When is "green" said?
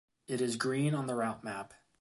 0.55-0.95